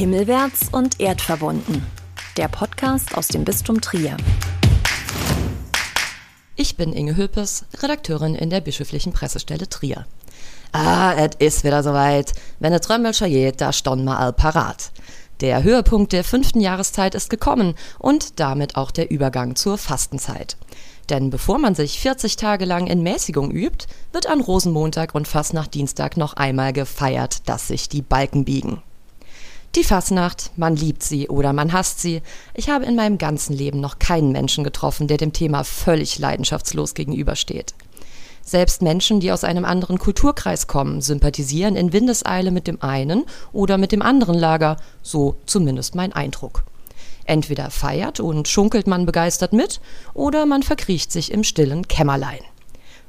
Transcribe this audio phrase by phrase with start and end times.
[0.00, 1.84] Himmelwärts und erdverbunden.
[2.38, 4.16] Der Podcast aus dem Bistum Trier.
[6.56, 10.06] Ich bin Inge Hülpes, Redakteurin in der bischöflichen Pressestelle Trier.
[10.72, 12.32] Ah, es ist wieder soweit.
[12.60, 14.90] Wenn es Trömmelscher geht, da stond mal all parat.
[15.42, 20.56] Der Höhepunkt der fünften Jahreszeit ist gekommen und damit auch der Übergang zur Fastenzeit.
[21.10, 26.16] Denn bevor man sich 40 Tage lang in Mäßigung übt, wird an Rosenmontag und Fastnachtdienstag
[26.16, 28.82] noch einmal gefeiert, dass sich die Balken biegen.
[29.76, 32.22] Die Fasnacht, man liebt sie oder man hasst sie.
[32.54, 36.94] Ich habe in meinem ganzen Leben noch keinen Menschen getroffen, der dem Thema völlig leidenschaftslos
[36.94, 37.74] gegenübersteht.
[38.42, 43.78] Selbst Menschen, die aus einem anderen Kulturkreis kommen, sympathisieren in Windeseile mit dem einen oder
[43.78, 46.64] mit dem anderen Lager, so zumindest mein Eindruck.
[47.24, 49.80] Entweder feiert und schunkelt man begeistert mit,
[50.14, 52.40] oder man verkriecht sich im stillen Kämmerlein.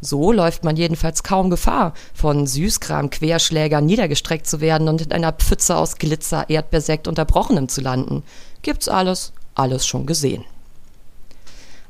[0.00, 5.76] So läuft man jedenfalls kaum Gefahr, von Süßkram-Querschlägern niedergestreckt zu werden und in einer Pfütze
[5.76, 8.22] aus Glitzer, Erdbeersekt und Erbrochenem zu landen.
[8.62, 10.44] Gibt's alles, alles schon gesehen.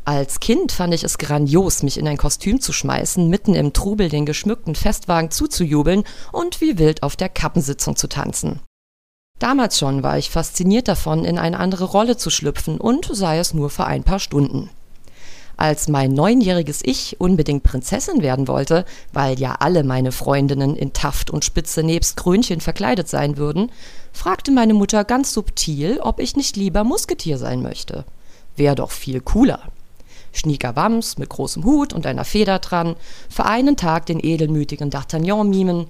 [0.04, 4.08] Als Kind fand ich es grandios, mich in ein Kostüm zu schmeißen, mitten im Trubel
[4.08, 8.60] den geschmückten Festwagen zuzujubeln und wie wild auf der Kappensitzung zu tanzen.
[9.38, 13.54] Damals schon war ich fasziniert davon, in eine andere Rolle zu schlüpfen und sei es
[13.54, 14.68] nur für ein paar Stunden.
[15.60, 21.30] Als mein neunjähriges Ich unbedingt Prinzessin werden wollte, weil ja alle meine Freundinnen in Taft
[21.30, 23.70] und Spitze nebst Krönchen verkleidet sein würden,
[24.10, 28.06] fragte meine Mutter ganz subtil, ob ich nicht lieber Musketier sein möchte.
[28.56, 29.60] Wär doch viel cooler.
[30.32, 32.96] Schniekerwams mit großem Hut und einer Feder dran,
[33.28, 35.88] für einen Tag den edelmütigen D'Artagnan mimen.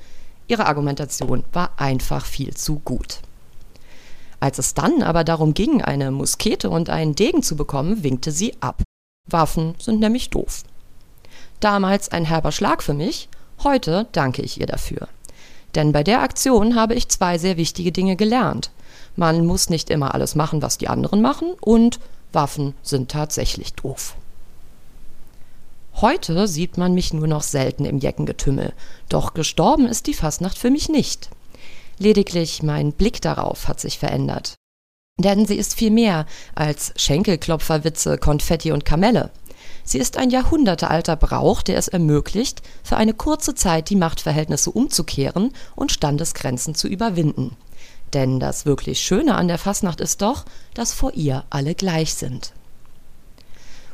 [0.49, 3.21] Ihre Argumentation war einfach viel zu gut.
[4.41, 8.55] Als es dann aber darum ging, eine Muskete und einen Degen zu bekommen, winkte sie
[8.61, 8.83] ab.
[9.33, 10.65] Waffen sind nämlich doof.
[11.61, 13.29] Damals ein herber Schlag für mich,
[13.63, 15.09] heute danke ich ihr dafür.
[15.75, 18.71] Denn bei der Aktion habe ich zwei sehr wichtige Dinge gelernt.
[19.17, 22.01] Man muss nicht immer alles machen, was die anderen machen, und
[22.33, 24.15] Waffen sind tatsächlich doof.
[25.97, 28.73] Heute sieht man mich nur noch selten im Jeckengetümmel,
[29.09, 31.29] doch gestorben ist die Fasnacht für mich nicht.
[31.99, 34.55] Lediglich mein Blick darauf hat sich verändert.
[35.23, 39.31] Denn sie ist viel mehr als Schenkelklopferwitze, Konfetti und Kamelle.
[39.85, 45.53] Sie ist ein jahrhundertealter Brauch, der es ermöglicht, für eine kurze Zeit die Machtverhältnisse umzukehren
[45.77, 47.57] und Standesgrenzen zu überwinden.
[48.15, 50.45] Denn das wirklich Schöne an der Fasnacht ist doch,
[50.75, 52.53] dass vor ihr alle gleich sind.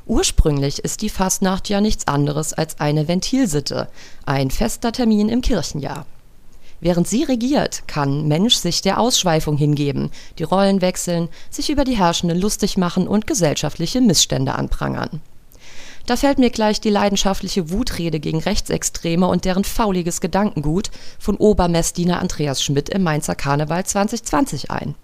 [0.07, 3.89] Ursprünglich ist die Fastnacht ja nichts anderes als eine Ventilsitte,
[4.25, 6.07] ein fester Termin im Kirchenjahr.
[6.87, 11.97] Während sie regiert, kann Mensch sich der Ausschweifung hingeben, die Rollen wechseln, sich über die
[11.97, 15.21] Herrschenden lustig machen und gesellschaftliche Missstände anprangern.
[16.07, 22.21] Da fällt mir gleich die leidenschaftliche Wutrede gegen Rechtsextreme und deren fauliges Gedankengut von Obermessdiener
[22.21, 24.95] Andreas Schmidt im Mainzer Karneval 2020 ein.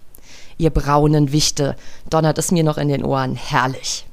[0.57, 1.75] Ihr braunen Wichte,
[2.09, 4.05] donnert es mir noch in den Ohren, herrlich.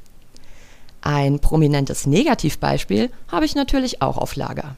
[1.03, 4.75] Ein prominentes Negativbeispiel habe ich natürlich auch auf Lager.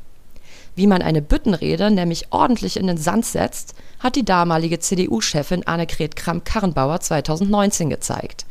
[0.75, 6.17] Wie man eine Büttenrede nämlich ordentlich in den Sand setzt, hat die damalige CDU-Chefin Annegret
[6.17, 8.47] Kramp-Karrenbauer 2019 gezeigt.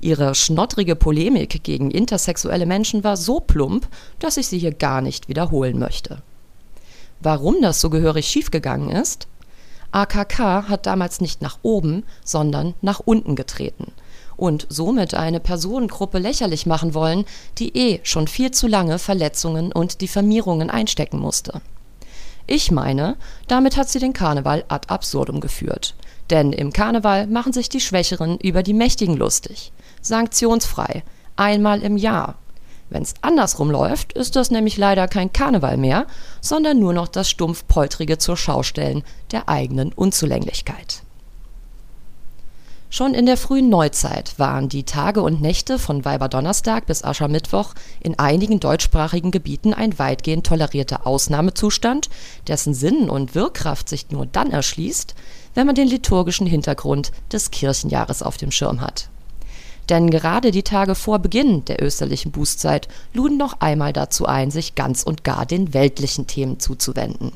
[0.00, 3.88] Ihre schnottrige Polemik gegen intersexuelle Menschen war so plump,
[4.18, 6.22] dass ich sie hier gar nicht wiederholen möchte.
[7.20, 9.28] Warum das so gehörig schiefgegangen ist?
[9.90, 13.92] AKK hat damals nicht nach oben, sondern nach unten getreten–
[14.36, 17.24] und somit eine Personengruppe lächerlich machen wollen,
[17.58, 21.60] die eh schon viel zu lange Verletzungen und Diffamierungen einstecken musste.
[22.46, 23.16] Ich meine,
[23.48, 25.94] damit hat sie den Karneval ad absurdum geführt.
[26.30, 29.72] Denn im Karneval machen sich die Schwächeren über die Mächtigen lustig.
[30.00, 31.02] Sanktionsfrei.
[31.36, 32.36] Einmal im Jahr.
[32.88, 36.06] Wenn's andersrum läuft, ist das nämlich leider kein Karneval mehr,
[36.40, 41.02] sondern nur noch das stumpf poltrige zur Schaustellen der eigenen Unzulänglichkeit.
[42.96, 48.18] Schon in der frühen Neuzeit waren die Tage und Nächte von Weiberdonnerstag bis Aschermittwoch in
[48.18, 52.08] einigen deutschsprachigen Gebieten ein weitgehend tolerierter Ausnahmezustand,
[52.48, 55.14] dessen Sinn und Wirkkraft sich nur dann erschließt,
[55.52, 59.10] wenn man den liturgischen Hintergrund des Kirchenjahres auf dem Schirm hat.
[59.90, 64.74] Denn gerade die Tage vor Beginn der österlichen Bußzeit luden noch einmal dazu ein, sich
[64.74, 67.32] ganz und gar den weltlichen Themen zuzuwenden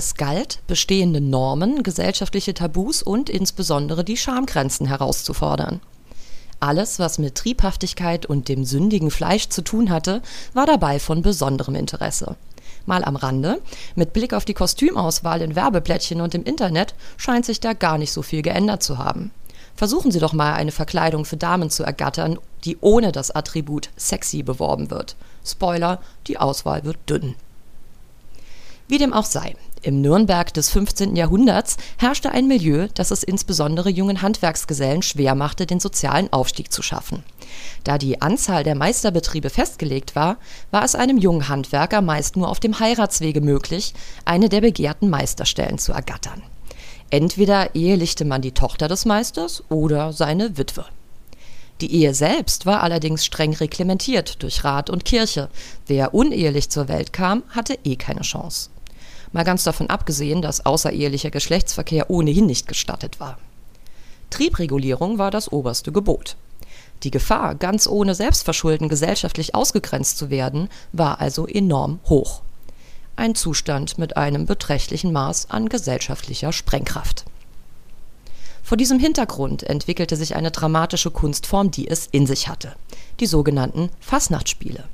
[0.00, 5.80] es galt, bestehende Normen, gesellschaftliche Tabus und insbesondere die Schamgrenzen herauszufordern.
[6.58, 10.22] Alles, was mit Triebhaftigkeit und dem sündigen Fleisch zu tun hatte,
[10.54, 12.36] war dabei von besonderem Interesse.
[12.86, 13.60] Mal am Rande,
[13.94, 18.12] mit Blick auf die Kostümauswahl in Werbeplättchen und im Internet scheint sich da gar nicht
[18.12, 19.32] so viel geändert zu haben.
[19.76, 24.42] Versuchen Sie doch mal eine Verkleidung für Damen zu ergattern, die ohne das Attribut sexy
[24.42, 25.14] beworben wird.
[25.44, 27.34] Spoiler, die Auswahl wird dünn.
[28.90, 31.14] Wie dem auch sei, im Nürnberg des 15.
[31.14, 36.82] Jahrhunderts herrschte ein Milieu, das es insbesondere jungen Handwerksgesellen schwer machte, den sozialen Aufstieg zu
[36.82, 37.22] schaffen.
[37.84, 40.38] Da die Anzahl der Meisterbetriebe festgelegt war,
[40.72, 43.94] war es einem jungen Handwerker meist nur auf dem Heiratswege möglich,
[44.24, 46.42] eine der begehrten Meisterstellen zu ergattern.
[47.10, 50.84] Entweder ehelichte man die Tochter des Meisters oder seine Witwe.
[51.80, 55.48] Die Ehe selbst war allerdings streng reglementiert durch Rat und Kirche.
[55.86, 58.70] Wer unehelich zur Welt kam, hatte eh keine Chance.
[59.32, 63.38] Mal ganz davon abgesehen, dass außerehelicher Geschlechtsverkehr ohnehin nicht gestattet war.
[64.30, 66.36] Triebregulierung war das oberste Gebot.
[67.02, 72.42] Die Gefahr, ganz ohne Selbstverschulden gesellschaftlich ausgegrenzt zu werden, war also enorm hoch.
[73.16, 77.24] Ein Zustand mit einem beträchtlichen Maß an gesellschaftlicher Sprengkraft.
[78.62, 82.74] Vor diesem Hintergrund entwickelte sich eine dramatische Kunstform, die es in sich hatte,
[83.18, 84.84] die sogenannten Fasnachtspiele.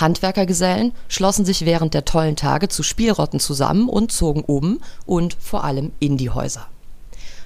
[0.00, 5.64] Handwerkergesellen schlossen sich während der tollen Tage zu Spielrotten zusammen und zogen um und vor
[5.64, 6.66] allem in die Häuser.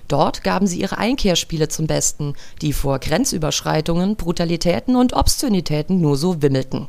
[0.09, 6.43] Dort gaben sie ihre Einkehrspiele zum Besten, die vor Grenzüberschreitungen, Brutalitäten und Obszönitäten nur so
[6.43, 6.89] wimmelten.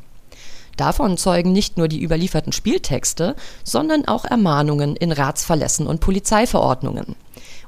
[0.78, 7.16] Davon zeugen nicht nur die überlieferten Spieltexte, sondern auch Ermahnungen in Ratsverlässen und Polizeiverordnungen.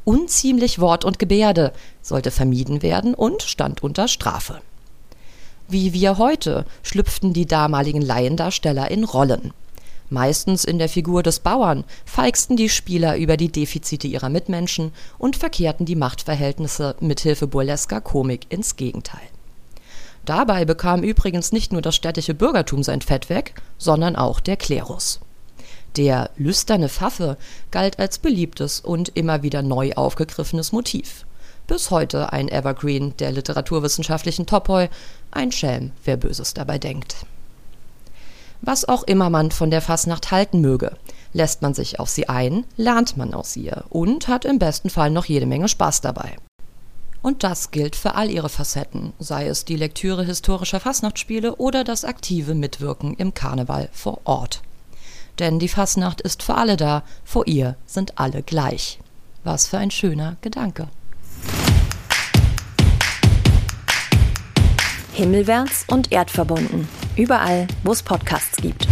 [0.03, 1.71] Unziemlich Wort und Gebärde
[2.01, 4.61] sollte vermieden werden und stand unter Strafe.
[5.69, 9.51] Wie wir heute schlüpften die damaligen Laiendarsteller in Rollen.
[10.09, 15.35] Meistens in der Figur des Bauern feixten die Spieler über die Defizite ihrer Mitmenschen und
[15.35, 19.27] verkehrten die Machtverhältnisse mithilfe burlesker Komik ins Gegenteil.
[20.23, 25.19] Dabei bekam übrigens nicht nur das städtische Bürgertum sein Fett weg, sondern auch der Klerus.
[25.97, 27.37] Der lüsterne Pfaffe
[27.71, 31.25] galt als beliebtes und immer wieder neu aufgegriffenes Motiv
[31.67, 34.89] bis heute ein Evergreen der literaturwissenschaftlichen Topoi,
[35.31, 37.17] ein Schelm, wer Böses dabei denkt.
[38.61, 40.93] Was auch immer man von der Fasnacht halten möge,
[41.33, 45.11] lässt man sich auf sie ein, lernt man aus ihr und hat im besten Fall
[45.11, 46.37] noch jede Menge Spaß dabei.
[47.21, 52.05] Und das gilt für all ihre Facetten, sei es die Lektüre historischer Fasnachtspiele oder das
[52.05, 54.61] aktive Mitwirken im Karneval vor Ort.
[55.39, 58.99] Denn die Fasnacht ist für alle da, vor ihr sind alle gleich.
[59.43, 60.87] Was für ein schöner Gedanke.
[65.17, 66.87] Himmelwärts und erdverbunden.
[67.15, 68.87] Überall, wo es Podcasts gibt.